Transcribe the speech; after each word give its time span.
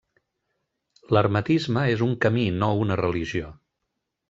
L'hermetisme 1.17 1.85
és 1.97 2.03
un 2.07 2.17
camí, 2.27 2.47
no 2.65 2.73
una 2.87 3.01
religió. 3.05 3.55